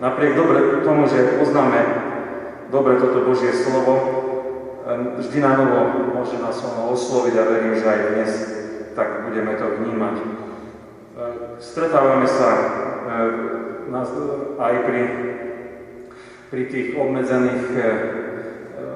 [0.00, 1.80] Napriek dobre tomu, že poznáme
[2.70, 3.94] dobre toto Božie slovo,
[5.22, 8.32] vždy na novo môže nás ono osloviť a verím, že aj dnes
[8.94, 10.16] tak budeme to vnímať.
[11.62, 12.50] Stretávame sa
[14.58, 15.02] aj pri,
[16.50, 17.64] pri tých obmedzených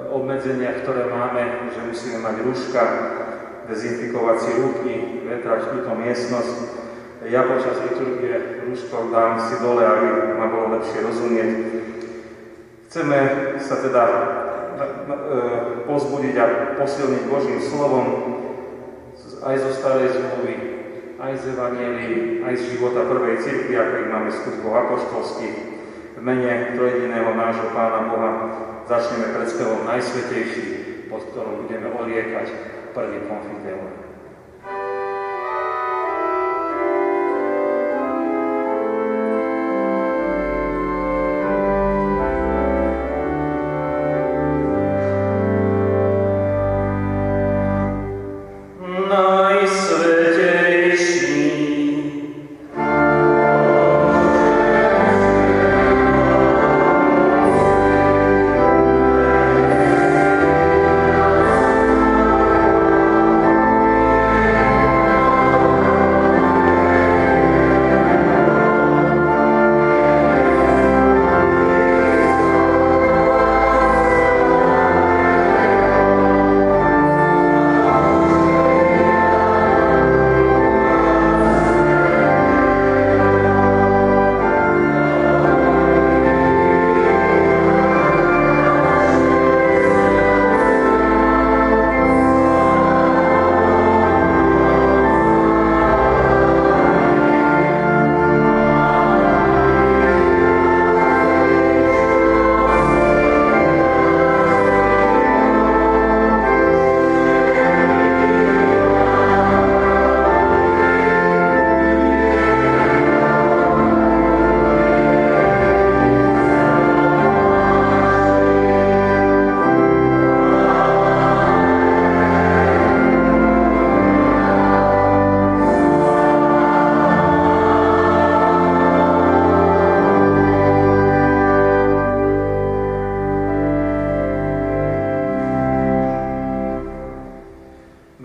[0.08, 2.82] obmedzeniach, ktoré máme, že musíme mať rúška,
[3.68, 4.94] dezinfikovať si ruky,
[5.28, 6.56] vetrať túto miestnosť.
[7.28, 11.50] Ja počas liturgie rúško dám si dole, aby ma bolo lepšie rozumieť.
[12.88, 13.18] Chceme
[13.60, 14.16] sa teda e,
[15.84, 16.44] pozbudiť a
[16.80, 18.06] posilniť Božím slovom
[19.44, 20.56] aj zo starej zmluvy,
[21.20, 25.56] aj z Evangelií, aj z života prvej cirkvi, ako ich máme skutkov apoštolských,
[26.16, 28.30] v mene trojediného nášho Pána Boha,
[28.88, 30.64] začneme spevom Najsvetejší,
[31.12, 32.46] pod ktorom budeme oliekať
[32.96, 34.07] prvý konfiteor.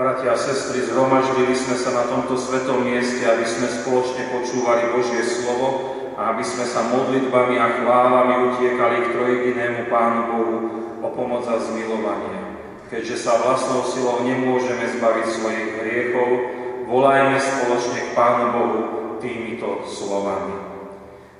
[0.03, 5.23] Bratia a sestry, zhromaždili sme sa na tomto svetom mieste, aby sme spoločne počúvali Božie
[5.23, 10.57] slovo a aby sme sa modlitbami a chválami utiekali k trojedinému Pánu Bohu
[10.99, 12.35] o pomoc a zmilovanie.
[12.91, 16.29] Keďže sa vlastnou silou nemôžeme zbaviť svojich hriechov,
[16.83, 18.79] volajme spoločne k Pánu Bohu
[19.23, 20.83] týmito slovami.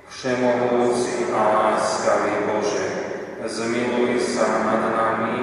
[0.08, 2.88] Všemohúci a láskavý Bože,
[3.44, 5.36] zmiluj sa nad nami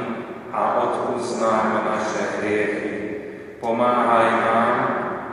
[0.49, 3.00] a odpúsť nám naše hriechy,
[3.61, 4.73] Pomáhaj nám,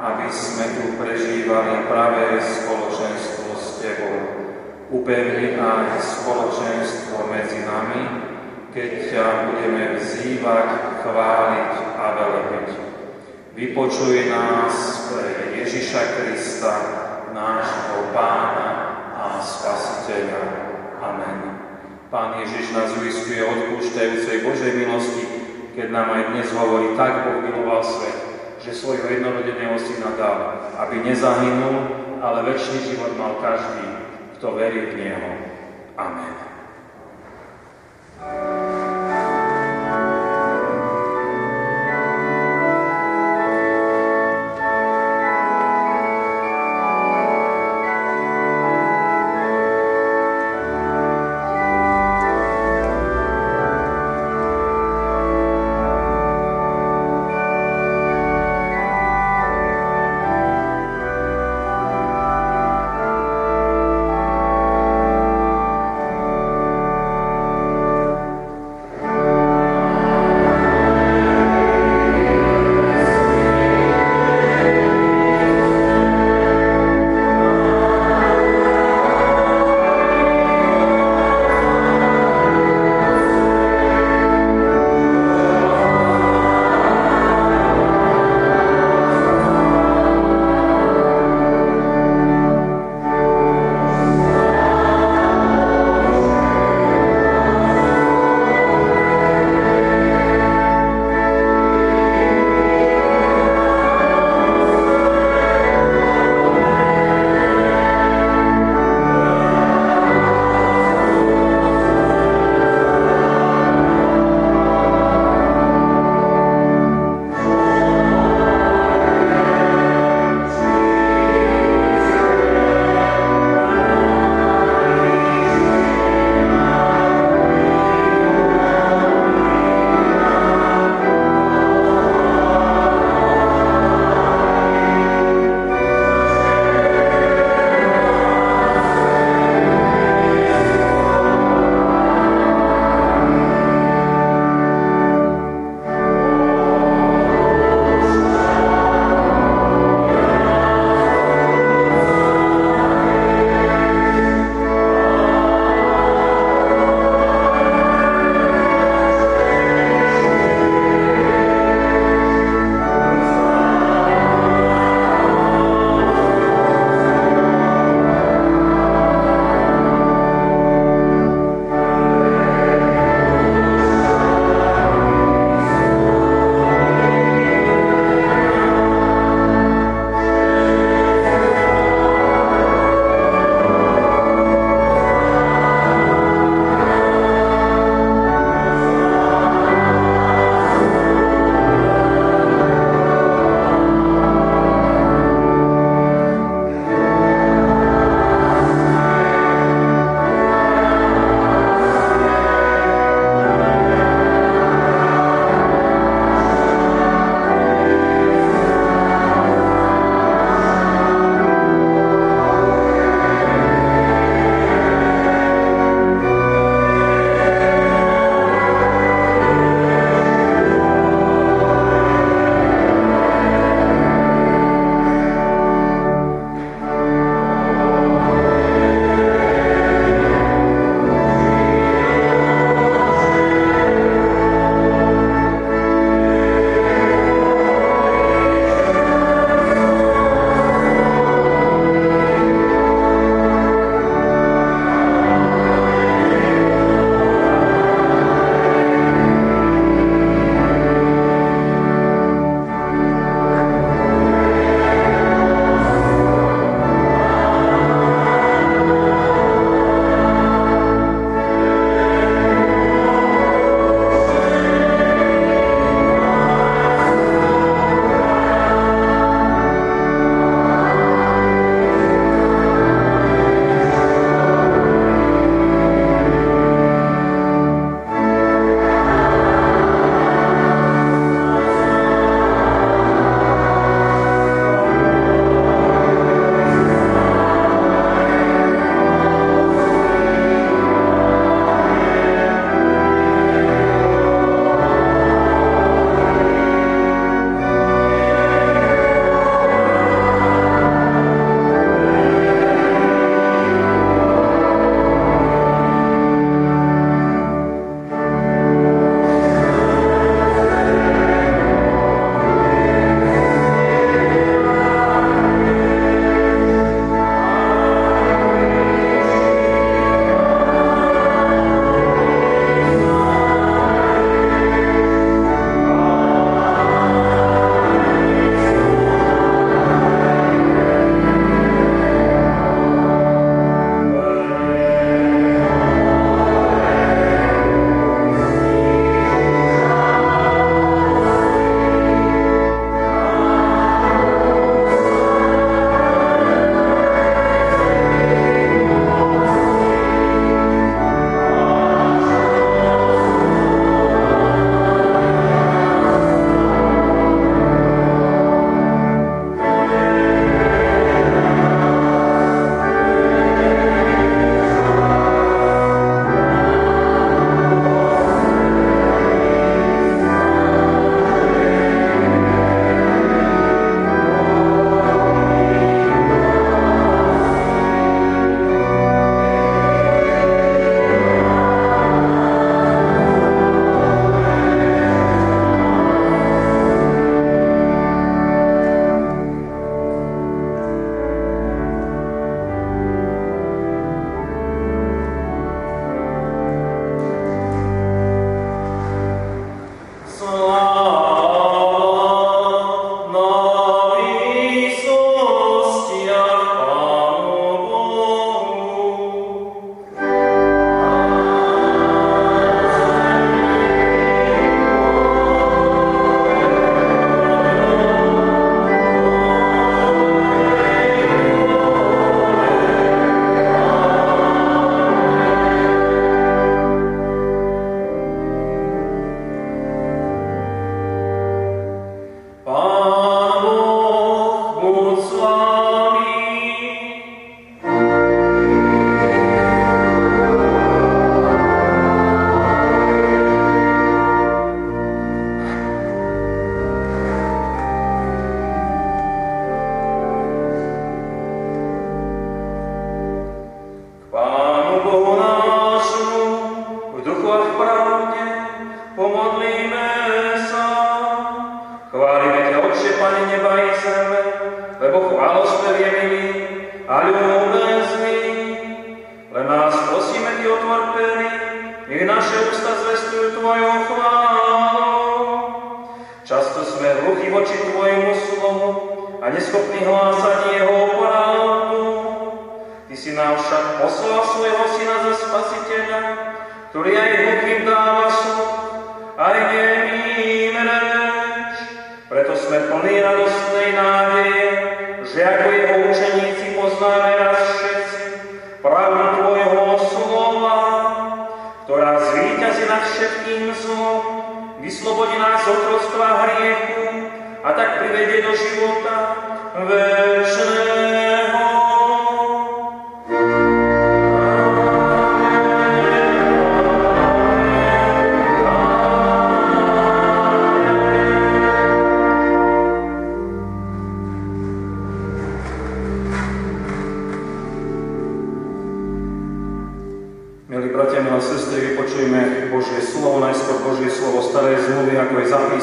[0.05, 4.21] aby sme tu prežívali pravé spoločenstvo s Tebou.
[4.93, 8.05] Upevni aj spoločenstvo medzi nami,
[8.77, 10.69] keď ťa budeme vzývať,
[11.01, 12.69] chváliť a velebiť.
[13.57, 14.77] Vypočuj nás
[15.09, 16.75] pre Ježiša Krista,
[17.33, 18.69] nášho Pána
[19.17, 20.45] a Spasiteľa.
[21.01, 21.39] Amen.
[22.13, 25.28] Pán Ježiš nás uistuje odpúšťajúcej Božej milosti
[25.75, 28.17] keď nám aj dnes hovorí, tak Boh miloval svet,
[28.63, 30.39] že svojho jednorodeného syna dal,
[30.81, 31.77] aby nezahynul,
[32.21, 33.89] ale väčší život mal každý,
[34.39, 35.31] kto verí v Neho.
[35.99, 36.35] Amen.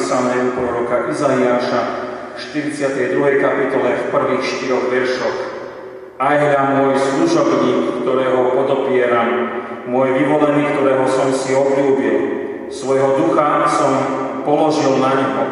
[0.06, 1.80] Napísané u proroka Izaiáša
[2.30, 3.16] v 42.
[3.40, 5.38] kapitole v prvých štyroch veršoch.
[6.20, 9.30] Aj hľa môj služobník, ktorého podopieram,
[9.88, 12.16] môj vyvolený, ktorého som si obľúbil,
[12.68, 13.92] svojho ducha som
[14.44, 15.44] položil na neho.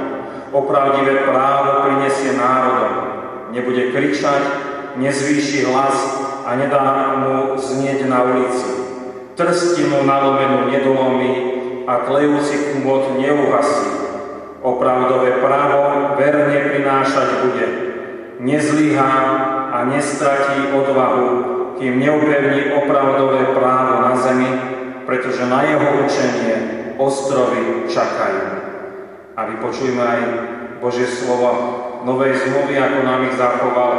[0.52, 2.94] Opravdivé právo prinesie národom.
[3.50, 4.42] Nebude kričať,
[5.00, 5.98] nezvýši hlas
[6.44, 8.83] a nedá mu znieť na ulici.
[9.34, 11.32] Trstinu nalomenú nedolomí
[11.90, 13.90] a tlejúci kmot neuhasí
[14.62, 17.66] opravdové právo verne prinášať bude.
[18.38, 19.14] Nezlyhá
[19.74, 21.26] a nestratí odvahu,
[21.82, 24.50] kým neupevní opravdové právo na zemi,
[25.02, 26.54] pretože na jeho učenie
[26.96, 28.42] ostrovy čakajú.
[29.34, 30.20] A vypočujme aj
[30.78, 31.50] Božie slovo
[32.06, 33.92] Novej zmluvy, ako nám ich zachoval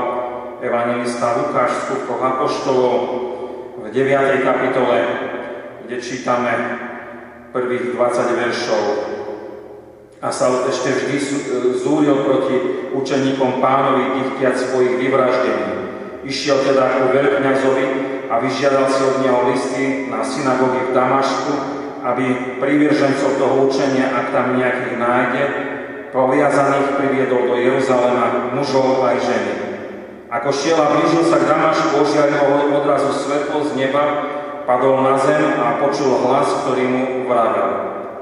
[0.63, 3.34] evangelista Lukáš v Apoštolov
[3.85, 4.41] v 9.
[4.41, 4.97] kapitole,
[5.85, 6.53] kde čítame
[7.53, 8.83] prvých 20 veršov
[10.25, 11.25] a sa ešte vždy e,
[11.77, 12.55] zúril proti
[12.97, 15.85] učeníkom pánovi, ich chtiac svojich vyvraždení.
[16.25, 17.85] Išiel teda ku veľkňazovi
[18.25, 21.53] a vyžiadal si od neho listy na synagógy v Damašku,
[22.01, 25.43] aby privržencov toho učenia, ak tam nejakých nájde,
[26.09, 29.74] poviazaných priviedol do Jeruzalema mužov aj ženy.
[30.35, 34.03] Ako šiel a blížil sa k Damašku, ožiaril odrazu svetlo z neba,
[34.67, 37.71] padol na zem a počul hlas, ktorý mu vravel.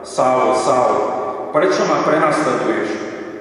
[0.06, 1.00] Sálo, Sálo,
[1.50, 2.90] prečo ma prenasleduješ?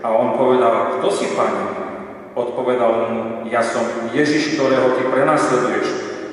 [0.01, 1.85] A on povedal, kto si, Pane?
[2.33, 3.21] Odpovedal mu,
[3.53, 5.87] ja som Ježiš, ktorého ty prenasleduješ,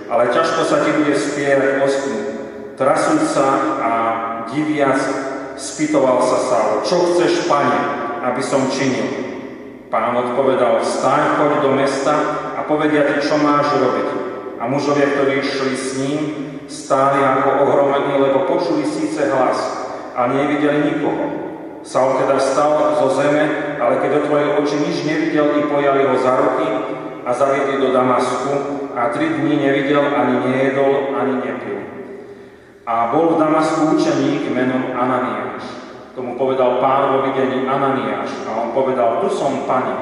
[0.08, 2.20] ale ťažko sa ti bude spierať ostnú.
[2.80, 3.48] Trasúť sa
[3.84, 3.92] a
[4.48, 5.02] diviac,
[5.60, 7.80] spýtoval sa Sálo, čo chceš, Pane,
[8.32, 9.29] aby som činil?
[9.90, 12.14] Pán odpovedal, vstaň, choď do mesta
[12.54, 14.10] a povedia ti, čo máš robiť.
[14.62, 16.20] A mužovia, ktorí išli s ním,
[16.70, 19.58] stáli ako ohromení, lebo počuli síce hlas,
[20.14, 21.26] a nevideli nikoho.
[21.82, 26.38] Saul teda stal zo zeme, ale keď otvoril oči, nič nevidel i pojali ho za
[26.38, 26.68] ruky
[27.26, 28.52] a zaviedli do Damasku
[28.94, 31.80] a tri dní nevidel, ani nejedol, ani nepil.
[32.84, 35.79] A bol v Damasku učeník menom Ananiáš.
[36.20, 39.96] Tomu povedal pán vo videní Ananiáš a on povedal, tu som pani.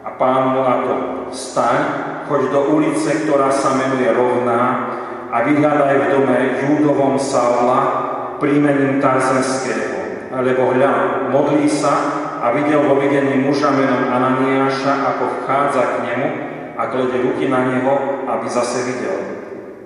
[0.00, 0.94] A pán mu na to,
[1.28, 1.78] staň,
[2.24, 4.88] choď do ulice, ktorá sa menuje Rovná
[5.28, 7.80] a vyhľadaj v dome Júdovom Saula
[8.40, 9.92] príjmením Tarzenského
[10.40, 11.92] lebo hľa, modlí sa
[12.40, 16.28] a videl vo videní muža menom Ananiáša, ako vchádza k nemu
[16.80, 19.31] a kladie ruky na neho, aby zase videl.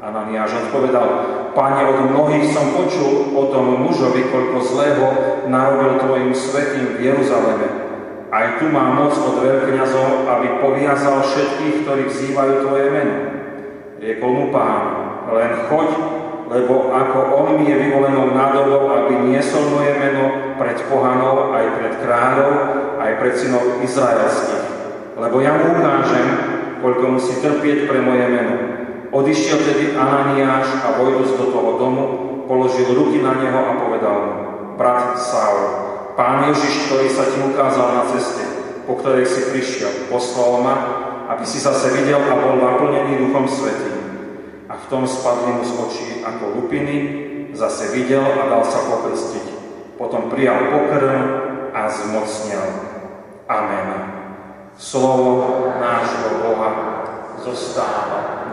[0.07, 1.07] Ananiáš odpovedal,
[1.51, 5.07] Pane, od mnohých som počul o tom mužovi, koľko zlého
[5.51, 7.67] narobil Tvojim svetým v Jeruzaleme.
[8.31, 13.17] Aj tu má moc od veľkňazov, aby poviazal všetkých, ktorí vzývajú Tvoje meno.
[13.99, 14.83] Riekol mu pán,
[15.33, 15.91] len choď
[16.47, 21.93] lebo ako on mi je vyvolenou nádobou, aby niesol moje meno pred pohanov, aj pred
[22.07, 22.53] kráľov,
[23.03, 24.65] aj pred synov izraelských.
[25.19, 26.29] Lebo ja mu ukážem,
[26.79, 28.55] koľko musí trpieť pre moje meno.
[29.17, 32.05] Odišiel tedy Ananiáš a vojdúc do toho domu,
[32.45, 34.35] položil ruky na neho a povedal mu,
[34.77, 35.65] brat Saul,
[36.21, 38.45] pán Ježiš, ktorý sa ti ukázal na ceste,
[38.85, 40.77] po ktorej si prišiel, poslal ma,
[41.33, 44.05] aby si zase videl a bol naplnený Duchom Svetým
[44.69, 46.97] a v tom spadli mu z očí ako lupiny,
[47.57, 49.47] zase videl a dal sa pokrstiť.
[49.97, 51.25] Potom prijal pokrm
[51.73, 52.69] a zmocnil.
[53.49, 53.89] Amen.
[54.77, 56.71] Slovo nášho Boha
[57.41, 58.46] zostáva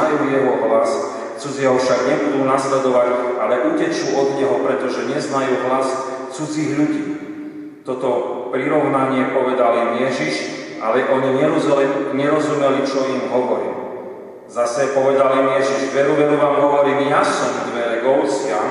[0.00, 0.90] znajú jeho hlas
[1.40, 5.88] Cudzie ho však nebudú nasledovať, ale utečú od neho, pretože neznajú hlas
[6.36, 7.04] cudzích ľudí.
[7.80, 8.08] Toto
[8.52, 10.36] prirovnanie povedal im Ježiš,
[10.84, 11.40] ale oni
[12.12, 13.72] nerozumeli, čo im hovoril.
[14.52, 18.66] Zase povedal im Ježiš, veru, veru vám hovorím, ja som dvere ovciam,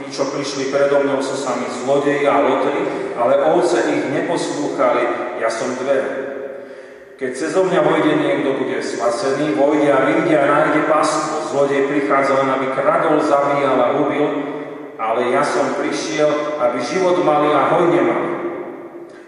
[0.00, 2.88] tí, čo prišli predo mnou, sú sami zlodeji a lotri,
[3.20, 6.23] ale ovce ich neposlúchali, ja som dvere.
[7.14, 11.46] Keď cez mňa vojde niekto, bude spasený, vojde a vyjde a nájde pastvu.
[11.54, 14.26] Zlodej prichádza len, aby kradol, zabíjal a hubil,
[14.98, 18.30] ale ja som prišiel, aby život mali a hojne mali.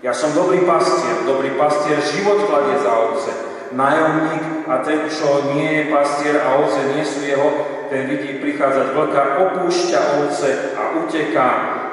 [0.02, 3.30] Ja som dobrý pastier, dobrý pastier život kladie za ovce.
[3.70, 7.48] Najomník a ten, čo nie je pastier a ovce nie sú jeho,
[7.86, 11.50] ten vidí prichádzať vlka, opúšťa ovce a uteká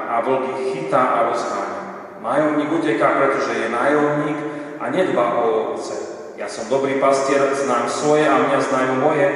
[0.09, 1.81] a vlky chytá a rozháňa.
[2.17, 4.52] Najomník uteká, pretože je najomník
[4.83, 5.95] a nedba o ovce.
[6.35, 9.27] Ja som dobrý pastier, znám svoje a mňa znajú moje,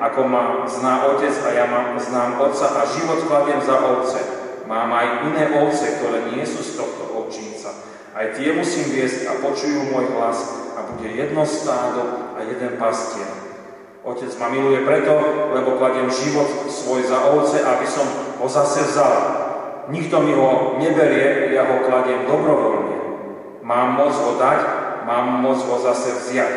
[0.00, 4.20] ako ma zná otec a ja mám, znám otca a život kladiem za ovce.
[4.64, 7.68] Mám aj iné ovce, ktoré nie sú z tohto ovčínca.
[8.16, 13.28] Aj tie musím viesť a počujú môj hlas a bude jedno stádo a jeden pastier.
[14.00, 15.20] Otec ma miluje preto,
[15.52, 18.08] lebo kladiem život svoj za ovce, aby som
[18.40, 19.12] ho zase vzal.
[19.92, 22.96] Nikto mi ho neberie, ja ho kladiem dobrovoľne.
[23.60, 26.52] Mám moc ho dať mám môcť ho zase vziať.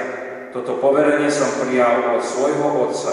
[0.55, 3.12] Toto poverenie som prijal od svojho otca.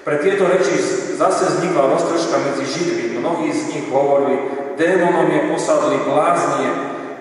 [0.00, 0.80] Pre tieto reči
[1.16, 3.20] zase vznikla roztržka medzi Židmi.
[3.20, 4.48] Mnohí z nich hovorili,
[4.80, 6.68] démonom je posadli bláznie,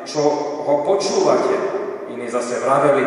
[0.08, 0.22] čo
[0.64, 1.56] ho počúvate.
[2.08, 3.04] Iní zase vraveli,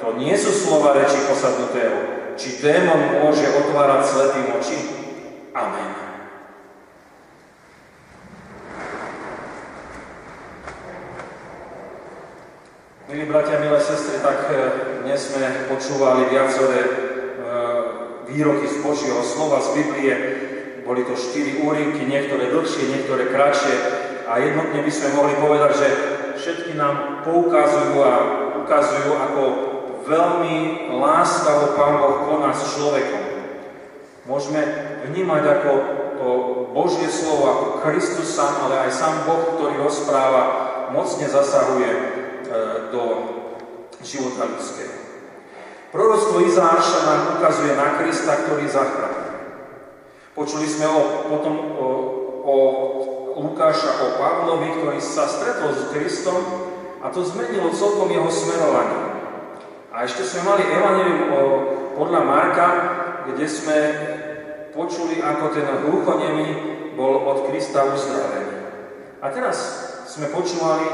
[0.00, 2.32] to nie sú slova reči posadnutého.
[2.40, 4.78] Či démon môže otvárať slepým oči?
[5.52, 6.09] Amen.
[13.10, 14.54] Milí bratia, milé sestry, tak e,
[15.02, 16.90] dnes sme počúvali viaceré e,
[18.30, 20.14] výroky z Božieho slova, z Biblie.
[20.86, 23.74] Boli to štyri úrinky, niektoré dlhšie, niektoré kratšie.
[24.30, 25.88] A jednotne by sme mohli povedať, že
[26.38, 28.14] všetky nám poukazujú a
[28.62, 29.42] ukazujú, ako
[30.06, 33.24] veľmi láskavo Pán Boh koná s človekom.
[34.30, 34.62] Môžeme
[35.10, 35.70] vnímať ako
[36.14, 36.28] to
[36.70, 40.42] Božie slovo, ako Kristus sám, ale aj sám Boh, ktorý rozpráva,
[40.94, 42.19] mocne zasahuje
[42.90, 43.02] do
[44.04, 44.94] života ľudského.
[45.90, 49.30] Proroctvo Izáša nám ukazuje na Krista, ktorý zachránil.
[50.38, 51.86] Počuli sme o, potom o,
[52.46, 52.54] o
[53.40, 56.38] Lukáša, o Pavlovi, ktorý sa stretol s Kristom
[57.02, 59.00] a to zmenilo celkom jeho smerovanie.
[59.90, 61.20] A ešte sme mali evanelium
[61.98, 62.66] podľa Marka,
[63.26, 63.78] kde sme
[64.70, 66.48] počuli, ako ten hluchonemý
[66.94, 68.54] bol od Krista uzdravený.
[69.18, 70.86] A teraz sme počúvali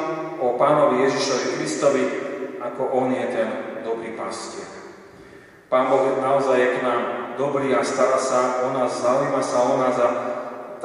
[0.44, 2.04] o pánovi Ježišovi Kristovi,
[2.60, 3.48] ako on je ten
[3.80, 4.68] dobrý pastier.
[5.72, 7.02] Pán Boh naozaj je k nám
[7.40, 10.08] dobrý a stará sa o nás, zaujíma sa o nás a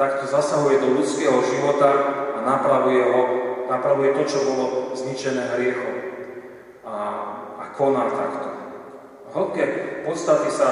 [0.00, 1.90] takto zasahuje do ľudského života
[2.32, 3.20] a napravuje ho,
[3.68, 5.94] napravuje to, čo bolo zničené hriechom.
[6.88, 6.94] A,
[7.60, 8.48] a koná takto.
[9.32, 9.64] Hĺbke
[10.08, 10.68] podstaty sa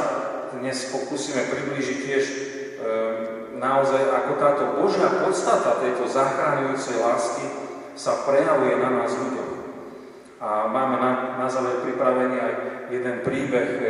[0.56, 2.36] dnes pokúsime priblížiť tiež e,
[3.60, 7.44] naozaj ako táto Božia podstata tejto zachráňujúcej lásky
[7.92, 9.48] sa prejavuje na nás ľuďom.
[10.40, 12.54] A máme na, na záver pripravený aj
[12.88, 13.84] jeden príbeh e,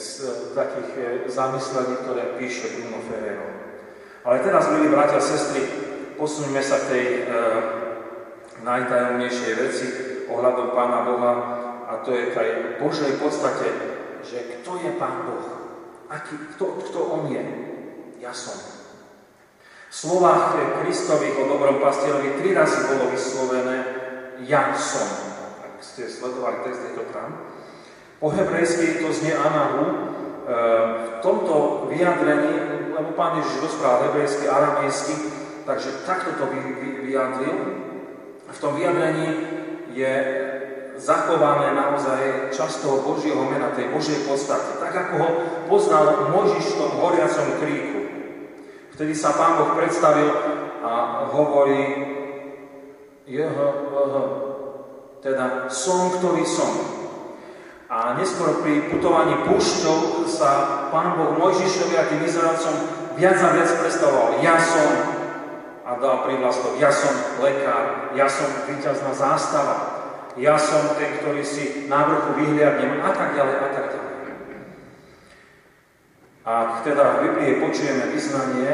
[0.00, 3.44] z e, takých e, zamyslení, ktoré píše Bruno Ferrero.
[4.24, 5.60] Ale teraz, milí bratia a sestry,
[6.16, 7.20] posuňme sa k tej e,
[8.64, 9.86] najtajomnejšej veci
[10.32, 11.32] ohľadom Pána Boha
[11.84, 13.68] a to je tej Božej podstate,
[14.24, 15.44] že kto je Pán Boh?
[16.08, 17.44] Aký, kto, kto On je?
[18.24, 18.56] Ja som
[19.94, 23.76] slovách Kristových o dobrom pastierovi tri razy bolo vyslovené
[24.42, 25.06] ja som.
[25.62, 27.38] Ak ste sledovali text, je to tam.
[28.18, 29.86] Po hebrejsky to znie Anahu.
[29.86, 29.94] E,
[30.98, 35.14] v tomto vyjadrení lebo pán Ježiš rozprával hebrejsky, aramejsky,
[35.66, 37.58] takže takto to vy, vy, vyjadril.
[38.54, 39.26] V tom vyjadrení
[39.90, 40.14] je
[40.94, 45.28] zachované naozaj časť toho Božieho mena, tej Božej podstaty, tak ako ho
[45.66, 48.03] poznal Možiš v tom horiacom kríku.
[48.94, 50.30] Vtedy sa Pán Boh predstavil
[50.78, 51.82] a hovorí
[53.26, 54.14] JHVH,
[55.18, 56.70] teda som, ktorý som.
[57.90, 62.74] A neskôr pri putovaní púšťou sa Pán Boh Mojžišovi a tým Izraelcom
[63.18, 64.38] viac a viac predstavoval.
[64.46, 64.90] Ja som
[65.84, 66.78] a dal prívlastok.
[66.78, 69.74] Ja som lekár, ja som víťazná zástava,
[70.38, 74.13] ja som ten, ktorý si na vrchu vyhliadnem a tak ďalej a tak ďalej.
[76.44, 78.72] Ak teda v Biblii počujeme vyznanie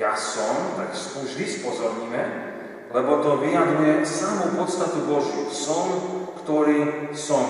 [0.00, 2.22] ja som, tak vždy spozorníme,
[2.88, 5.52] lebo to vyjadruje samú podstatu Božiu.
[5.52, 5.86] Som,
[6.40, 7.44] ktorý som.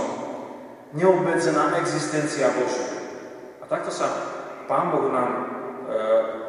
[0.91, 2.91] Neobmedzená existencia Božia.
[3.63, 4.11] A takto sa
[4.67, 5.43] Pán Boh nám e,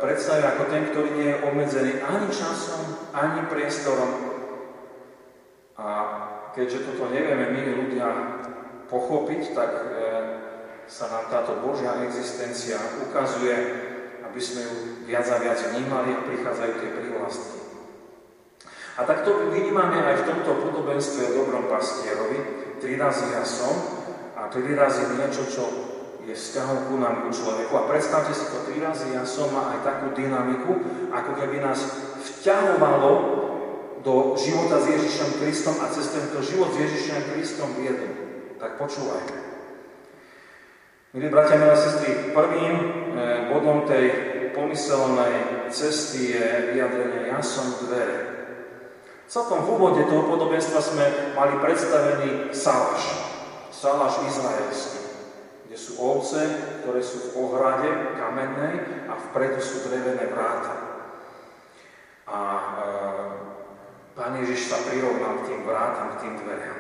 [0.02, 2.82] predstavuje ako ten, ktorý nie je obmedzený ani časom,
[3.14, 4.32] ani priestorom,
[5.82, 5.88] a
[6.54, 8.08] keďže toto nevieme my ľudia
[8.86, 9.86] pochopiť, tak e,
[10.92, 13.56] sa nám táto Božia existencia ukazuje,
[14.28, 14.74] aby sme ju
[15.08, 17.60] viac a viac vnímali a prichádzajú tie prívlastky.
[19.00, 22.44] A tak to vnímame aj v tomto podobenstve o dobrom pastierovi.
[22.84, 23.72] Tri razy ja som
[24.36, 25.64] a tri razy niečo, čo
[26.28, 27.72] je vzťahom ku nám, ku človeku.
[27.72, 30.76] A predstavte si to, tri razy ja som má aj takú dynamiku,
[31.08, 31.88] ako keby nás
[32.20, 33.12] vťahovalo
[34.04, 38.12] do života s Ježišom Kristom a cez tento život s Ježišom Kristom viedol.
[38.60, 39.51] Tak počúvajme.
[41.12, 42.86] Milí bratia, milé sestry, prvým e,
[43.52, 44.06] bodom tej
[44.56, 48.32] pomyselnej cesty je vyjadrenie Ja som dvere.
[49.28, 53.28] Celkom v úvode toho podobenstva sme mali predstavený salaš.
[53.76, 55.04] Salaš izraelský,
[55.68, 56.48] kde sú ovce,
[56.80, 60.76] ktoré sú v ohrade kamennej a vpredu sú drevené vráta.
[62.24, 62.86] A e,
[64.16, 66.80] Pán Ježiš sa prirovnal k tým vrátam, k tým dveriam.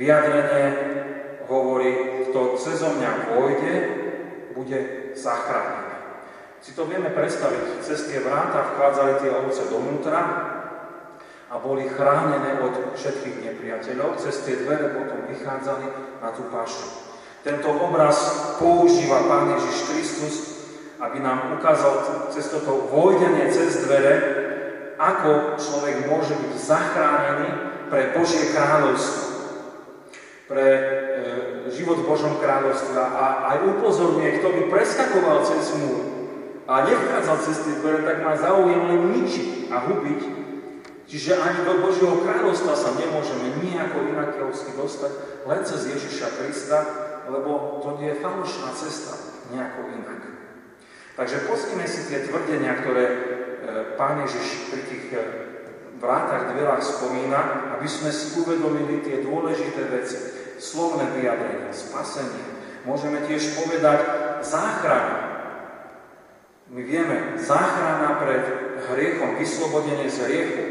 [0.00, 0.64] Vyjadrenie
[1.52, 3.74] hovorí, kto cez mňa pôjde,
[4.56, 4.78] bude
[5.12, 5.92] zachránený.
[6.62, 7.82] Si to vieme predstaviť.
[7.82, 10.20] Cez tie vráta vchádzali tie ovce dovnútra
[11.50, 14.16] a boli chránené od všetkých nepriateľov.
[14.22, 15.86] Cez tie dvere potom vychádzali
[16.22, 17.12] na tú pašu.
[17.42, 18.16] Tento obraz
[18.62, 20.34] používa Pán Ježiš Kristus,
[21.02, 24.14] aby nám ukázal cez toto vojdenie cez dvere,
[24.94, 27.50] ako človek môže byť zachránený
[27.90, 29.31] pre Božie kráľovstvo,
[30.50, 30.82] pre e,
[31.70, 36.00] život v Božom kráľovstve a aj upozorňuje, kto by preskakoval cez múr
[36.66, 40.20] a nevchádzal cez tie dvere, tak má záujem len ničiť a hubiť.
[41.06, 45.12] Čiže ani do Božieho kráľovstva sa nemôžeme nejako inakiausky dostať,
[45.44, 46.78] len cez Ježiša Krista,
[47.28, 49.18] lebo to nie je falošná cesta
[49.52, 50.20] nejako inak.
[51.12, 53.04] Takže pustíme si tie tvrdenia, ktoré
[53.62, 55.18] E, Pán Ježiš pri tých e,
[56.02, 57.40] vrátach, dverách spomína,
[57.78, 60.18] aby sme si uvedomili tie dôležité veci.
[60.58, 62.42] Slovné vyjadrenie, spasenie.
[62.82, 63.98] Môžeme tiež povedať
[64.42, 65.30] záchrana.
[66.72, 68.42] My vieme, záchrana pred
[68.90, 70.62] hriechom, vyslobodenie z hriechu.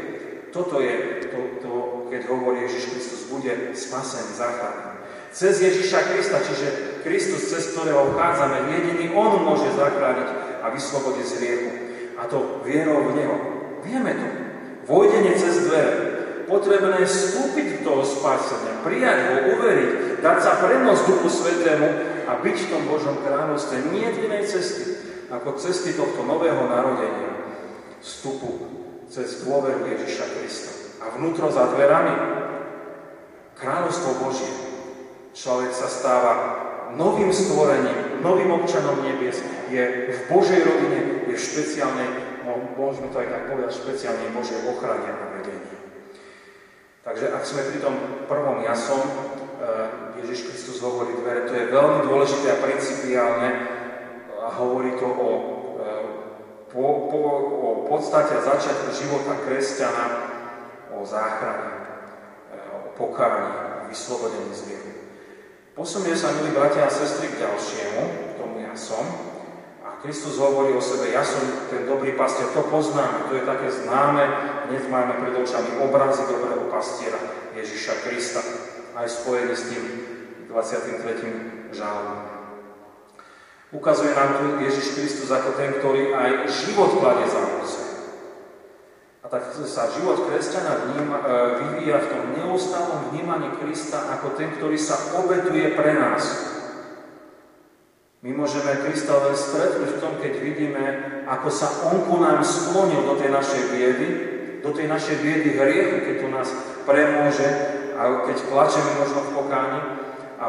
[0.52, 1.72] Toto je to, to
[2.12, 5.00] keď hovorí Ježiš Kristus, bude spasený, záchranený.
[5.32, 11.36] Cez Ježiša Krista, čiže Kristus, cez ktorého vchádzame, jediný On môže zachrániť a vyslobodiť z
[11.40, 11.70] hriechu.
[12.20, 13.36] A to vierou v Neho.
[13.80, 14.51] Vieme to.
[14.86, 15.94] Vojdenie cez dvere.
[16.50, 21.88] Potrebné vstúpiť do toho spásenia, prijať ho, uveriť, dať sa prenosť Duchu Svetému
[22.28, 23.88] a byť v tom Božom kráľovstve.
[23.94, 24.84] Nie je inej cesty,
[25.32, 27.30] ako cesty tohto nového narodenia.
[28.02, 28.68] Vstupu
[29.08, 30.72] cez dôveru Ježiša Krista.
[31.02, 32.14] A vnútro za dverami
[33.56, 34.52] kráľovstvo Božie.
[35.32, 36.32] Človek sa stáva
[36.98, 39.40] novým stvorením, novým občanom nebies,
[39.72, 42.08] je v Božej rodine, je v špeciálnej,
[42.76, 45.72] môžeme to aj tak povedať, špeciálnej Božej ochrane a vedení.
[47.02, 47.94] Takže ak sme pri tom
[48.30, 53.48] prvom jasom, eh, Ježiš Kristus hovorí dvere, to je veľmi dôležité a principiálne
[54.38, 55.30] a hovorí to o,
[55.82, 56.04] eh,
[56.70, 57.20] po, po,
[57.58, 60.06] o podstate začiatku života kresťana,
[60.94, 61.70] o záchrane,
[62.54, 64.90] eh, o pokáraní, vyslobodení z vieru.
[65.72, 69.31] Posunie sa, milí bratia a sestry, k ďalšiemu, tomu ja som.
[69.31, 69.31] A
[70.02, 71.40] Kristus hovorí o sebe, ja som
[71.70, 74.22] ten dobrý pastier, to poznáme, to je také známe,
[74.66, 77.18] hneď máme pred očami obrazy dobrého pastiera
[77.54, 78.42] Ježiša Krista,
[78.98, 79.84] aj spojený s tým
[80.50, 81.70] 23.
[81.70, 82.18] žalom.
[83.72, 87.92] Ukazuje nám tu Ježiš Kristus ako ten, ktorý aj život kladie za ovce
[89.32, 91.26] tak sa život kresťana vníma, e,
[91.64, 96.51] vyvíja v tom neustálom vnímaní Krista ako ten, ktorý sa obetuje pre nás.
[98.22, 100.84] My môžeme Krista len stretnúť v tom, keď vidíme,
[101.26, 104.08] ako sa On ku nám sklonil do tej našej biedy,
[104.62, 106.46] do tej našej biedy hriechu, keď tu nás
[106.86, 107.50] premôže
[107.98, 109.80] a keď plačeme možno v pokáni
[110.38, 110.46] a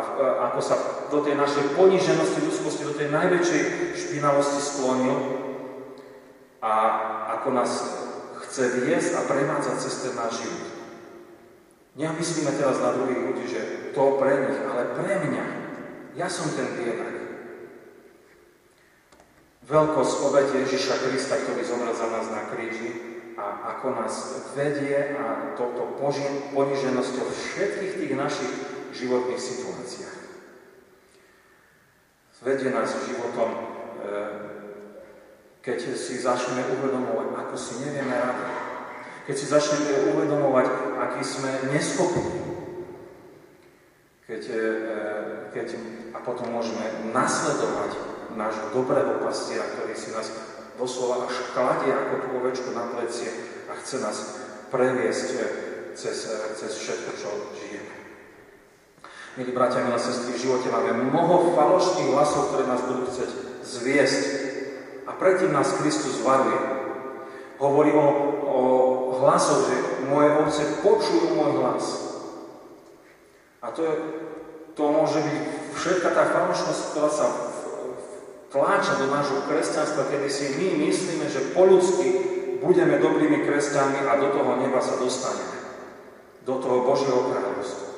[0.54, 0.76] ako sa
[1.10, 3.62] do tej našej poníženosti, ľudskosti, do tej najväčšej
[3.98, 5.18] špinavosti sklonil
[6.62, 6.74] a
[7.42, 7.72] ako nás
[8.46, 10.66] chce viesť a prevádzať cez ten náš život.
[11.98, 13.62] Nemyslíme teraz na druhých ľudí, že
[13.98, 15.46] to pre nich, ale pre mňa.
[16.18, 17.13] Ja som ten biedak.
[19.64, 22.92] Veľkosť obete Ježiša Krista, ktorý zomrel za nás na kríži
[23.40, 24.14] a ako nás
[24.52, 25.96] vedie a toto
[26.52, 28.54] poniženosťou všetkých tých našich
[28.92, 30.20] životných situáciách.
[32.44, 33.60] Vedie nás životom e,
[35.64, 38.46] keď si začneme uvedomovať, ako si nevieme rady.
[39.24, 40.68] Keď si začneme uvedomovať,
[41.00, 42.44] aký sme neschopní.
[44.28, 44.64] Keď, e,
[45.56, 45.68] keď,
[46.12, 50.28] a potom môžeme nasledovať nášho dobrého pastiera, ktorý si nás
[50.78, 53.30] doslova až kladie ako tú ovečku na plecie
[53.70, 54.18] a chce nás
[54.74, 55.30] previesť
[55.94, 56.18] cez,
[56.58, 57.94] cez všetko, čo žijeme.
[59.34, 63.30] Milí bratia, milé sestry, v živote máme mnoho falošných hlasov, ktoré nás budú chcieť
[63.66, 64.24] zviesť
[65.10, 66.58] a predtým nás Kristus varuje.
[67.58, 68.06] Hovorí o,
[68.46, 68.62] o
[69.22, 71.86] hlasoch, že moje ovce počujú môj hlas.
[73.64, 73.96] A to, je,
[74.76, 75.38] to môže byť
[75.72, 77.53] všetka tá falošnosť, ktorá sa
[78.54, 82.08] tláča do nášho kresťanstva, kedy si my myslíme, že po ľudsky
[82.62, 85.58] budeme dobrými kresťanmi a do toho neba sa dostaneme.
[86.46, 87.90] Do toho Božieho kráľovstva.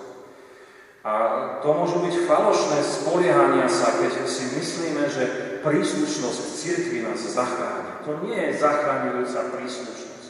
[1.06, 1.14] A
[1.62, 5.24] to môžu byť falošné spoliehania sa, keď si myslíme, že
[5.62, 8.02] príslušnosť v cirkvi nás zachráni.
[8.10, 10.30] To nie je zachráňujúca príslušnosť.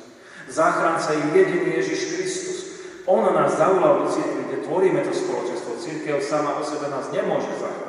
[0.52, 2.60] Záchranca je jediný Ježiš Kristus.
[3.08, 5.80] On nás zavolal do cirkvi, kde tvoríme to spoločenstvo.
[5.80, 7.85] Církev sama o sebe nás nemôže zachrániť.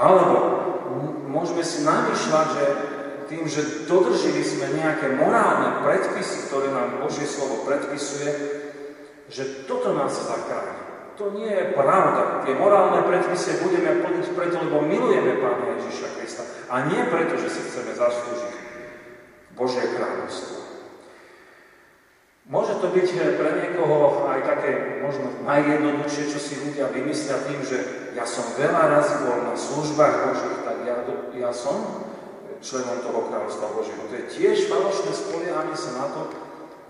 [0.00, 0.36] Alebo
[1.28, 2.64] môžeme si namýšľať, že
[3.28, 8.32] tým, že dodržili sme nejaké morálne predpisy, ktoré nám Božie slovo predpisuje,
[9.30, 10.80] že toto nás zachráni.
[11.20, 12.48] To nie je pravda.
[12.48, 16.42] Tie morálne predpisy budeme plniť preto, lebo milujeme Pána Ježiša Krista.
[16.72, 18.54] A nie preto, že si chceme zaslúžiť
[19.52, 20.69] Božie kráľovstvo.
[22.50, 28.10] Môže to byť pre niekoho aj také možno najjednoduchšie, čo si ľudia vymyslia tým, že
[28.18, 30.98] ja som veľa razy bol na službách Božích, tak ja,
[31.38, 32.10] ja som
[32.58, 34.02] členom toho kráľovstva Božieho.
[34.02, 36.22] To je tiež falošné spoliehanie sa na to,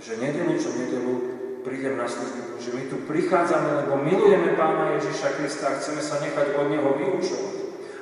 [0.01, 1.13] že nedelu čo nedelu
[1.61, 6.25] prídem na službu, že my tu prichádzame, lebo milujeme Pána Ježiša Krista a chceme sa
[6.25, 7.57] nechať od Neho vyučovať.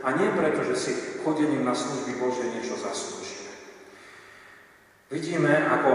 [0.07, 0.93] A nie preto, že si
[1.27, 3.51] chodením na služby Bože niečo zaslúžime.
[5.11, 5.91] Vidíme, ako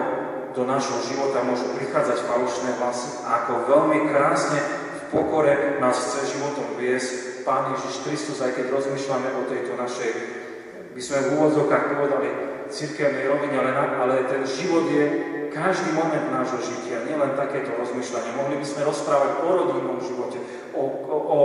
[0.54, 6.38] do našho života môžu prichádzať falošné hlasy a ako veľmi krásne v pokore nás chce
[6.38, 10.12] životom viesť Pán Ježiš Kristus, aj keď rozmýšľame o tejto našej,
[10.96, 12.30] by sme v úvodzokách povedali,
[12.72, 15.06] cirkevnej rovine, ale, ale ten život je
[15.52, 18.34] každý moment nášho žitia, nielen takéto rozmýšľanie.
[18.34, 20.42] Mohli by sme rozprávať o rodinnom živote,
[20.74, 21.40] o, o, o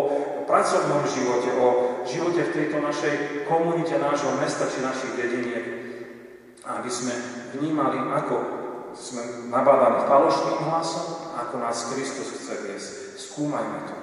[0.49, 1.67] pracovnom živote, o
[2.09, 5.65] živote v tejto našej komunite nášho mesta či našich dediniek.
[6.65, 7.13] Aby sme
[7.57, 8.58] vnímali, ako
[8.97, 12.91] sme nabádaní falošným hlasom, ako nás Kristus chce viesť.
[13.18, 13.97] Skúmajme to.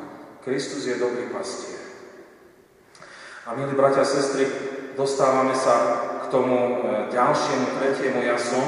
[0.46, 1.82] Kristus je dobrý pastier.
[3.46, 4.46] A milí bratia a sestry,
[4.98, 5.76] dostávame sa
[6.26, 6.78] k tomu e,
[7.14, 8.66] ďalšiemu, tretiemu ja som,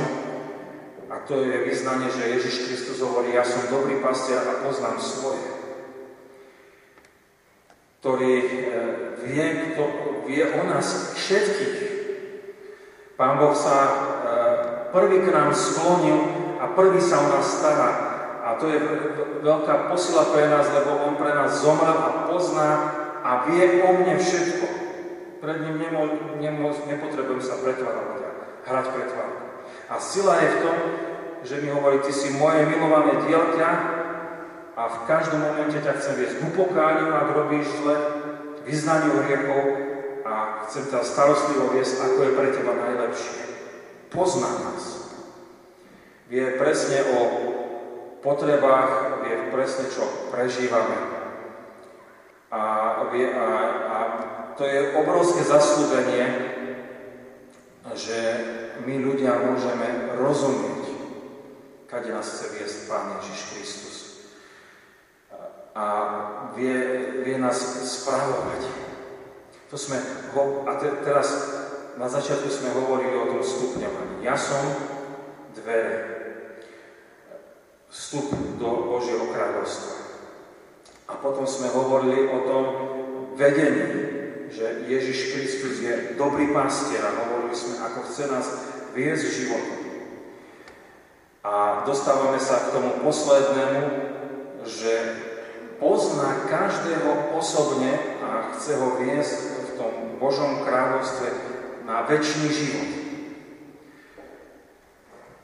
[1.08, 5.50] a to je vyznanie, že Ježiš Kristus hovorí, ja som dobrý pastier a poznám svoje.
[8.02, 8.48] Ktorý e,
[9.26, 9.84] vie, kto,
[10.30, 11.78] vie o nás všetkých.
[13.18, 13.78] Pán Boh sa
[14.92, 16.20] prvý k nám sklonil
[16.60, 17.90] a prvý sa o nás stará.
[18.48, 18.80] A to je
[19.44, 22.70] veľká posila pre nás, lebo On pre nás zomrel a pozná
[23.20, 24.66] a vie o mne všetko.
[25.44, 26.02] Pred ním nemo,
[26.40, 28.30] nemo, nepotrebujem sa pretvárať a
[28.66, 29.40] hrať pretvárať.
[29.92, 30.78] A sila je v tom,
[31.44, 33.70] že mi hovorí, ty si moje milované dieťa
[34.78, 37.96] a v každom momente ťa chcem viesť k upokániu, ak robíš zle,
[38.68, 39.64] vyznaniu hriechov
[40.28, 43.57] a chcem ťa starostlivo viesť, ako je pre teba najlepšie.
[44.08, 44.84] Pozná nás.
[46.28, 47.20] Vie presne o
[48.20, 50.96] potrebách, vie presne, čo prežívame.
[52.52, 52.62] A,
[53.12, 53.46] vie, a,
[53.88, 53.98] a
[54.56, 56.26] to je obrovské zaslúbenie,
[57.96, 58.20] že
[58.84, 60.84] my ľudia môžeme rozumieť,
[61.88, 63.98] kade nás chce viesť Pán Ježiš Kristus.
[65.78, 65.86] A
[66.58, 66.76] vie,
[67.24, 68.64] vie nás spravovať.
[69.68, 70.00] To sme,
[70.66, 71.57] a te, teraz
[71.98, 74.22] na začiatku sme hovorili o tom stupňovaní.
[74.22, 74.62] Ja som
[75.58, 76.16] dvere.
[77.90, 78.30] Vstup
[78.62, 79.94] do Božieho kráľovstva.
[81.10, 82.64] A potom sme hovorili o tom
[83.34, 83.88] vedení,
[84.54, 88.48] že Ježiš Kristus je dobrý pastier a hovorili sme, ako chce nás
[88.94, 89.78] viesť životom.
[91.48, 93.84] A dostávame sa k tomu poslednému,
[94.68, 94.94] že
[95.80, 101.57] pozná každého osobne a chce ho viesť v tom Božom kráľovstve
[101.88, 102.90] na väčší život.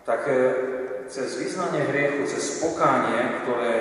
[0.03, 0.35] Tak e,
[1.07, 3.73] cez vyznanie hriechu, cez pokánie, ktoré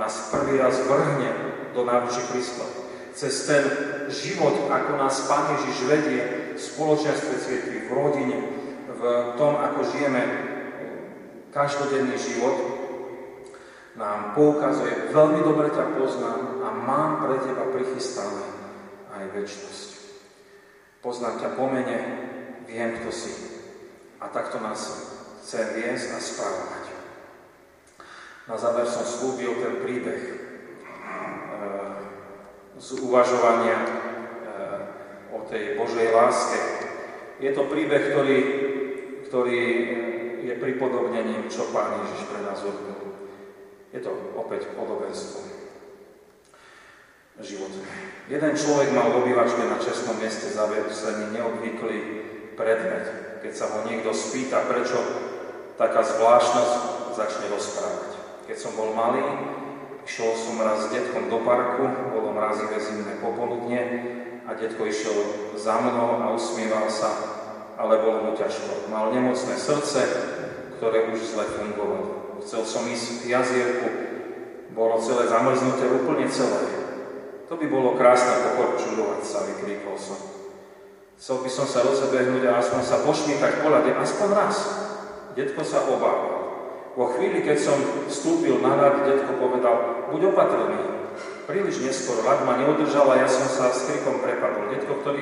[0.00, 1.28] nás prvý raz vrhne
[1.76, 2.64] do náručí Krista,
[3.12, 3.64] cez ten
[4.08, 6.20] život, ako nás Pán Ježiš vedie
[6.56, 8.38] v spoločenstve cirkvi, v rodine,
[8.88, 9.02] v
[9.36, 10.22] tom, ako žijeme
[11.52, 12.56] každodenný život,
[13.92, 18.40] nám poukazuje, veľmi dobre ťa poznám a mám pre teba prichystané
[19.12, 20.01] aj väčšnosť.
[21.02, 21.98] Poznám ťa po mene,
[22.70, 23.34] viem, kto si.
[24.22, 24.78] A takto nás
[25.42, 26.84] chce viesť a správať.
[28.46, 30.34] Na záver som slúbil ten príbeh e,
[32.78, 33.90] z uvažovania e,
[35.34, 36.58] o tej Božej láske.
[37.42, 38.38] Je to príbeh, ktorý,
[39.26, 39.62] ktorý
[40.46, 43.26] je pripodobnením, čo Pán Ježiš pre nás urobil.
[43.90, 45.61] Je to opäť podobenstvo
[47.40, 47.80] životu.
[48.28, 51.98] Jeden človek mal v obývačke na čestnom mieste zavesený neobvyklý
[52.52, 53.04] predmet.
[53.40, 55.00] Keď sa ho niekto spýta, prečo
[55.80, 56.74] taká zvláštnosť,
[57.16, 58.10] začne rozprávať.
[58.46, 59.24] Keď som bol malý,
[60.04, 63.80] išiel som raz s detkom do parku, bolo mrazivé zimné popoludne
[64.44, 65.14] a detko išiel
[65.56, 67.10] za mnou a usmieval sa,
[67.80, 68.92] ale bolo mu ťažko.
[68.92, 70.00] Mal nemocné srdce,
[70.76, 72.38] ktoré už zle fungovalo.
[72.42, 73.88] Chcel som ísť k jazierku,
[74.74, 76.81] bolo celé zamrznuté, úplne celé.
[77.52, 80.16] To by bolo krásne pokorčulovať sa, vykríkol som.
[81.20, 84.56] Chcel by som sa rozebehnúť a aspoň sa pošmýkať po ľade, aspoň raz.
[85.36, 86.48] Detko sa obával.
[86.96, 87.76] Vo chvíli, keď som
[88.08, 90.80] vstúpil na rad, detko povedal, buď opatrný.
[91.44, 94.72] Príliš neskoro, ľad ma neudržal a ja som sa s krikom prepadol.
[94.72, 95.20] Detko, ktorý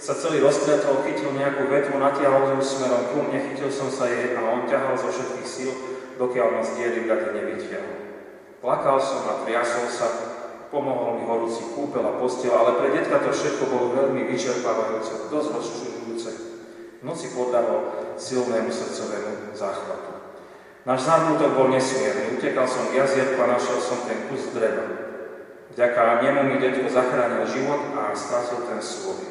[0.00, 4.32] sa celý rozkvetol, chytil nejakú vetvu, natiahol ju smerom ku mne, chytil som sa jej
[4.32, 5.76] a on ťahal zo všetkých síl,
[6.16, 7.96] dokiaľ ma z diery nevytiahol.
[8.64, 10.35] Plakal som a triasol sa,
[10.76, 15.48] pomohol mi horúci kúpel a postel, ale pre detka to všetko bolo veľmi vyčerpávajúce, dosť
[15.56, 16.30] rozčulujúce.
[17.00, 20.12] V noci podával silnému srdcovému záchvatu.
[20.84, 22.36] Náš zármutok bol nesmierny.
[22.36, 24.84] Utekal som k jazierku a našiel som ten kus dreva.
[25.72, 29.28] Vďaka nemu mi detko zachránil život a stratil ten svoj.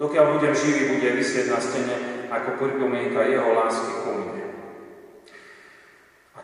[0.00, 1.96] Dokiaľ budem živý, bude vysieť na stene
[2.28, 4.43] ako pripomienka jeho lásky ku mne.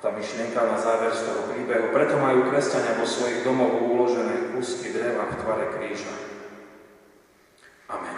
[0.01, 1.93] Tá myšlienka na záver z toho príbehu.
[1.93, 6.13] Preto majú kresťania vo svojich domoch uložené kúsky dreva v tvare kríža.
[7.93, 8.17] Amen.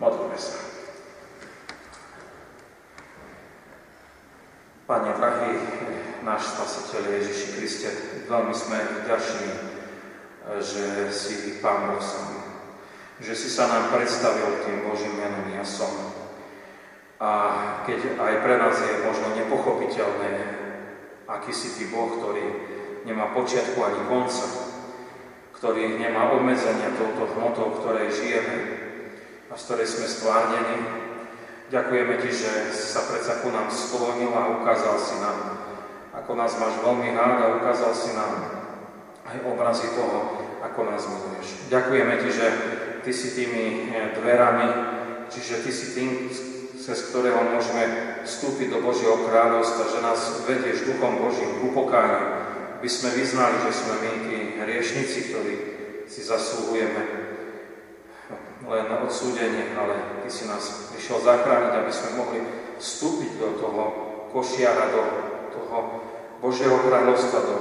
[0.00, 0.56] Modlíme sa.
[4.88, 5.52] Pane, drahý
[6.24, 7.90] náš Spasiteľ Ježiši Kriste,
[8.32, 9.50] veľmi sme vďační,
[10.64, 12.00] že si Pán Boh
[13.18, 16.17] že si sa nám predstavil tým Božím menom ja som.
[17.18, 17.30] A
[17.82, 20.30] keď aj pre nás je možno nepochopiteľné,
[21.26, 22.46] aký si Ty Boh, ktorý
[23.02, 24.46] nemá počiatku ani konca,
[25.58, 28.56] ktorý nemá obmedzenia touto hmotou, v ktorej žijeme
[29.50, 30.78] a z ktorej sme stvárnení,
[31.68, 35.36] Ďakujeme Ti, že sa predsa ku nám sklonil a ukázal si nám,
[36.16, 38.32] ako nás máš veľmi rád a ukázal si nám
[39.28, 41.68] aj obrazy toho, ako nás miluješ.
[41.68, 42.46] Ďakujeme Ti, že
[43.04, 44.68] Ty si tými dverami,
[45.28, 46.10] čiže Ty si tým,
[46.88, 47.84] cez ktorého môžeme
[48.24, 52.48] vstúpiť do Božieho kráľovstva, že nás vedieš Duchom Božím k upokániu,
[52.80, 55.54] aby sme vyznali, že sme my tí hriešnici, ktorí
[56.08, 57.28] si zaslúhujeme
[58.72, 62.40] len odsúdenie, ale Ty si nás prišiel zachrániť, aby sme mohli
[62.80, 63.82] vstúpiť do toho
[64.32, 65.02] košiara, do
[65.52, 65.78] toho
[66.40, 67.56] Božieho kráľovstva, do,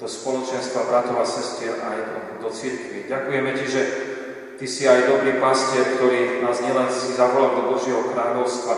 [0.00, 3.12] do spoločenstva bratov a sestier aj do, do církvy.
[3.12, 3.82] Ďakujeme Ti, že
[4.58, 8.74] Ty si aj dobrý pastier, ktorý nás nielen si zavolal do Božieho kráľovstva,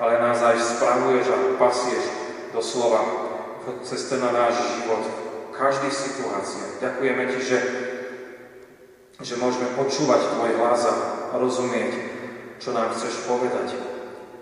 [0.00, 2.04] ale nás aj spravuješ a pasieš
[2.56, 3.28] doslova
[3.84, 6.80] cez ten náš život v každých situáciách.
[6.80, 7.58] Ďakujeme Ti, že
[9.18, 10.94] že môžeme počúvať Tvoj hlas a
[11.34, 11.90] rozumieť,
[12.62, 13.74] čo nám chceš povedať.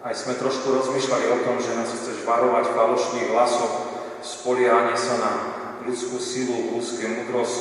[0.04, 3.72] Aj sme trošku rozmýšľali o tom, že nás chceš varovať falošných hlasov,
[4.20, 5.32] spoliehanie sa na
[5.80, 7.60] ľudskú silu, ľudské múdrosť,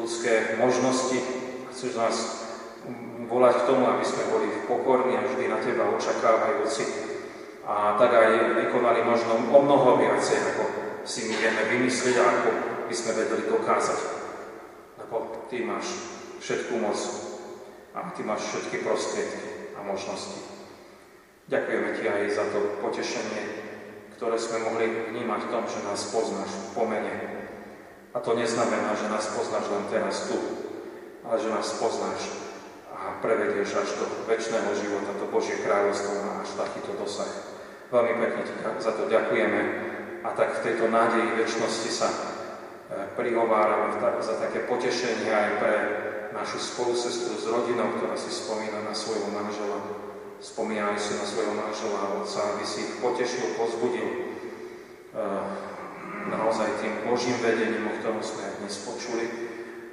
[0.00, 1.20] ľudské možnosti.
[1.68, 2.43] Chceš nás
[3.28, 6.84] volať k tomu, aby sme boli pokorní a vždy na Teba očakávajúci.
[7.64, 10.64] A tak aj vykonali možno o mnoho viacej, ako
[11.08, 12.50] si my vieme vymyslieť ako
[12.88, 14.00] by sme vedeli dokázať.
[15.00, 15.86] Lebo Ty máš
[16.44, 16.98] všetkú moc
[17.96, 20.44] a Ty máš všetky prostriedky a možnosti.
[21.48, 23.42] Ďakujeme Ti aj za to potešenie,
[24.16, 27.14] ktoré sme mohli vnímať v tom, že nás poznáš v pomene.
[28.14, 30.36] A to neznamená, že nás poznáš len teraz tu,
[31.24, 32.43] ale že nás poznáš
[33.04, 37.28] a prevedieš až do väčšného života, to Božie kráľovstvo má až takýto dosah.
[37.92, 39.60] Veľmi pekne ti za to ďakujeme
[40.24, 42.16] a tak v tejto nádeji väčšnosti sa e,
[43.12, 45.74] prihovárame za také potešenie aj pre
[46.32, 49.78] našu spolusestru s rodinou, ktorá si spomína na svojho manžela.
[50.40, 54.18] Spomínajú si na svojho manžela a otca, aby si ich potešil, pozbudil e,
[56.32, 59.24] naozaj tým Božím vedením, o ktorom sme dnes počuli,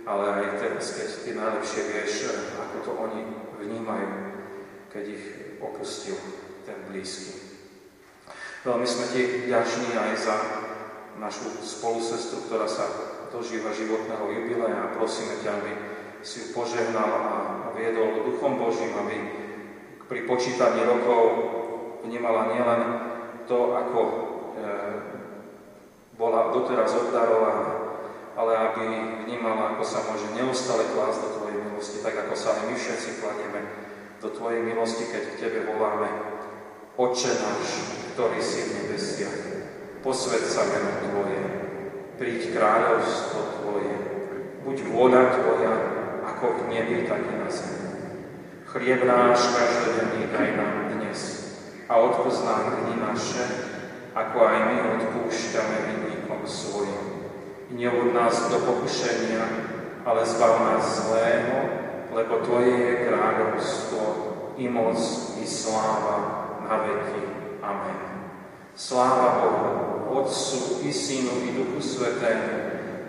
[0.05, 2.13] ale aj teraz, keď ty najlepšie vieš,
[2.57, 3.21] ako to oni
[3.61, 4.09] vnímajú,
[4.89, 5.25] keď ich
[5.61, 6.17] opustil
[6.65, 7.37] ten blízky.
[8.61, 10.35] Veľmi sme ti vďační aj za
[11.17, 12.85] našu spolusestru, ktorá sa
[13.33, 15.71] dožíva životného jubilea a prosíme ťa, aby
[16.21, 17.33] si ju požehnal a
[17.73, 19.17] viedol Duchom Božím, aby
[20.05, 21.21] pri počítaní rokov
[22.05, 22.81] vnímala nielen
[23.49, 24.13] to, ako e,
[26.19, 27.80] bola doteraz obdarovaná,
[28.35, 28.83] ale aby
[29.27, 33.09] vnímala, ako sa môže neustále klásť do Tvojej milosti, tak ako sa aj my všetci
[33.19, 33.61] kladieme
[34.23, 36.07] do Tvojej milosti, keď k Tebe voláme
[36.95, 37.67] Oče náš,
[38.13, 39.37] ktorý si v nebesiach,
[40.03, 41.41] posved sa meno Tvoje,
[42.15, 43.95] príď kráľovstvo Tvoje,
[44.63, 45.73] buď vôľa Tvoja,
[46.21, 47.91] ako v nebi, tak i na zemi.
[48.71, 51.19] Chlieb náš každodenný daj nám dnes
[51.91, 53.43] a odpoznám dni naše,
[54.15, 57.10] ako aj my odpúšťame vinníkom svojim
[57.71, 59.43] neuvod nás do pokušenia,
[60.05, 61.57] ale zbav nás zlého,
[62.11, 64.01] lebo Tvoje je kráľovstvo,
[64.57, 64.99] i moc,
[65.41, 66.17] i sláva
[66.67, 67.23] na veky.
[67.63, 67.99] Amen.
[68.75, 69.71] Sláva Bohu,
[70.21, 72.55] Otcu, i Synu, i Duchu Svetému,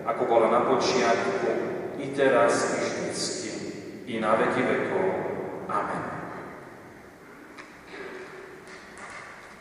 [0.06, 1.50] ako bola na počiatku,
[1.98, 3.50] i teraz, i vždycky,
[4.06, 5.06] i na veky vekov.
[5.68, 6.02] Amen.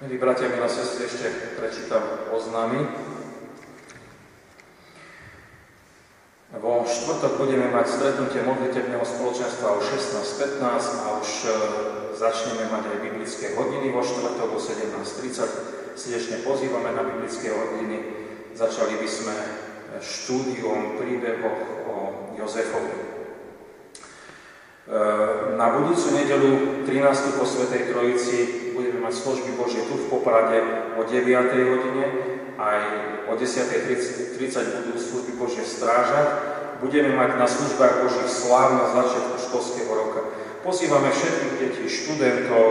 [0.02, 1.30] Milí bratia, milé sestry, ešte
[1.62, 2.02] prečítam
[2.34, 2.90] oznámy.
[6.58, 6.82] Vo
[7.12, 10.64] štvrtok budeme mať stretnutie modlitebného spoločenstva o 16.15
[11.04, 11.52] a už e,
[12.16, 16.00] začneme mať aj biblické hodiny vo štvrtok o 17.30.
[16.00, 18.00] Srdečne pozývame na biblické hodiny.
[18.56, 19.48] Začali by sme e,
[20.00, 21.56] štúdium príbehov
[21.92, 21.96] o
[22.40, 22.96] Jozefovi.
[22.96, 23.04] E,
[25.60, 26.52] na budúcu nedelu
[26.88, 26.96] 13.
[27.36, 30.64] po Svetej Trojici budeme mať služby Božie tu v Poprade
[30.96, 31.28] o 9.
[31.76, 32.06] hodine
[32.56, 32.80] aj
[33.28, 34.40] o 10.30
[34.80, 36.61] budú služby Božie strážať.
[36.82, 40.34] Budeme mať na službách Božích sláv na začiatku školského roka.
[40.66, 42.70] Pozývame všetkých detí, študentov,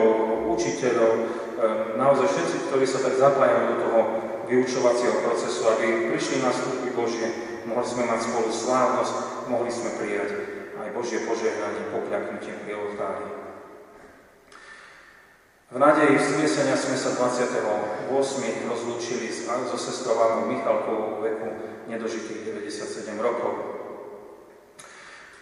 [0.50, 1.26] učiteľov, ehm,
[1.94, 4.00] naozaj všetci, ktorí sa tak zapájajú do toho
[4.50, 7.26] vyučovacieho procesu, aby prišli na služby Božie,
[7.70, 9.14] mohli sme mať spolu slávnosť,
[9.46, 10.30] mohli sme prijať
[10.74, 13.26] aj Božie požehnanie, pokľaknutie pri oltári.
[15.70, 18.10] V nádeji vzkriesenia sme sa 28.
[18.66, 21.46] rozlúčili so sestrou Annou Michalkovou veku
[21.86, 23.79] nedožitých 97 rokov.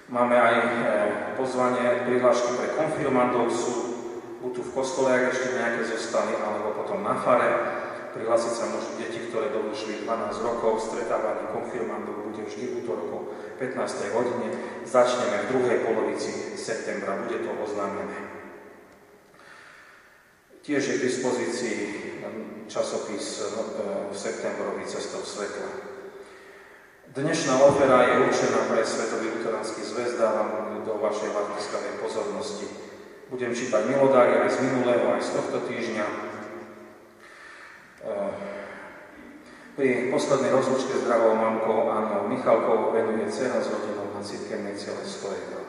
[0.08, 0.68] Máme aj e,
[1.36, 3.72] pozvanie, prihlášky pre konfirmandov sú
[4.40, 7.76] buď tu v kostole, ak ešte nejaké zostali, alebo potom na fare.
[8.16, 10.80] Prihlásiť sa môžu deti, ktoré dovršili 12 rokov.
[10.80, 14.16] Stretávanie konfirmandov bude vždy v útorok 15.
[14.16, 14.48] hodine.
[14.88, 17.20] Začneme v druhej polovici septembra.
[17.28, 18.16] Bude to oznámené.
[20.64, 21.78] Tiež je k dispozícii
[22.64, 23.68] časopis no, e,
[24.08, 25.87] v septembrový cestov svetla.
[27.08, 32.68] Dnešná opera je určená pre Svetový luteránsky zväz, dávam do vašej latkiskavej pozornosti.
[33.32, 36.04] Budem čítať milodári aj z minulého, aj z tohto týždňa.
[36.04, 36.14] E,
[39.72, 45.00] pri poslednej rozlučke s dravou mamkou Annou Michalkovou venuje dcera s rodinou na cirkevnej celé
[45.00, 45.64] 100 eur.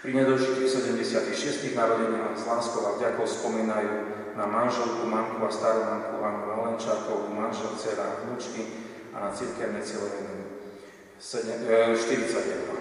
[0.00, 1.76] Pri nedožitých 76.
[1.76, 3.92] narodeninách s láskou a vďakou spomínajú
[4.32, 9.80] na manželku, mamku a starú mamku Annu Valenčákovú, manžel, dcera a vnúčky a na cirkevné
[9.82, 10.10] celé
[11.20, 12.76] 40 eur.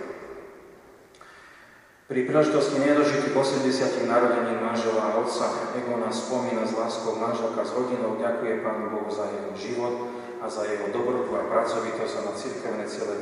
[2.10, 4.10] Pri príležitosti nedožitých 80.
[4.10, 9.30] narodenín manžela a otca Egona spomína s láskou manželka s rodinou, ďakuje Pánu Bohu za
[9.30, 9.96] jeho život
[10.42, 13.14] a za jeho dobrotu a pracovitosť a na cirkevné celé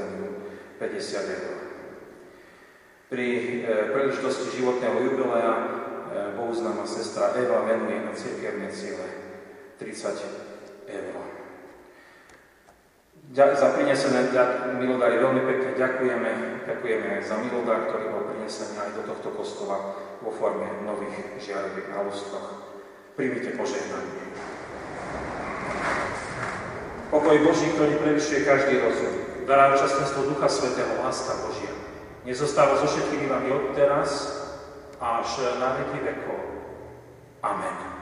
[0.80, 1.56] 50 eur.
[3.12, 3.28] Pri
[3.68, 5.66] e, príležitosti životného jubilea e,
[6.40, 9.08] bohuznáma sestra Eva venuje na cirkevné ciele
[9.84, 11.27] 30 eur.
[13.36, 14.32] Za prinesené
[14.80, 16.32] milodary veľmi pekne ďakujeme.
[16.68, 21.92] Ďakujeme aj za milodár, ktorý bol prinesený aj do tohto kostola vo forme nových žiaroviek
[21.92, 22.56] na lustrach.
[23.20, 24.32] Príjmite požehnanie.
[27.08, 29.16] Pokoj Boží, ktorý prevyšuje každý rozum.
[29.48, 31.72] Dará účastnenstvo Ducha Svetého, láska Božia
[32.28, 34.36] nezostáva so všetkými vami od teraz
[35.00, 36.40] až na veky vekov.
[37.40, 37.97] Amen.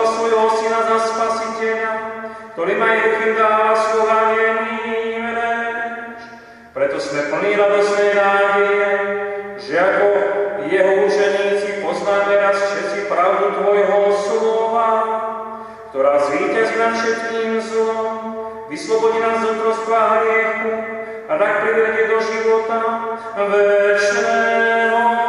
[0.00, 1.92] Poslal svojho Syna za Spasiteľa,
[2.56, 6.20] ktorý jednoduchým dáva slova reč.
[6.72, 8.88] Preto sme plní radosnej nádeje,
[9.60, 10.06] že ako
[10.72, 14.90] jeho učeníci poznáme raz všetci pravdu Tvojho slova,
[15.92, 18.16] ktorá zvýťazí nad všetkým zlom,
[18.72, 20.72] vyslobodí nás z otrostva hriechu
[21.28, 22.80] a tak privedie do života
[23.36, 25.19] večného.